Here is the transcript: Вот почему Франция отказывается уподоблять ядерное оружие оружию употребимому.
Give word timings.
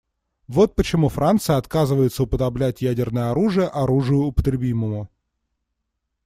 Вот 0.47 0.73
почему 0.73 1.09
Франция 1.09 1.57
отказывается 1.57 2.23
уподоблять 2.23 2.81
ядерное 2.81 3.29
оружие 3.29 3.67
оружию 3.67 4.21
употребимому. 4.23 5.11